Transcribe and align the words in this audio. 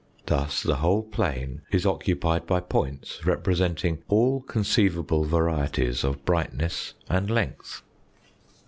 Thus 0.25 0.63
the 0.63 0.77
whole 0.77 1.03
plane 1.03 1.61
is 1.69 1.85
occupied 1.85 2.47
by 2.47 2.59
points 2.59 3.23
representing 3.23 4.01
all 4.07 4.39
conceivable 4.41 5.25
varieties 5.25 6.03
of 6.03 6.25
brightness 6.25 6.95
and 7.07 7.29
length. 7.29 7.83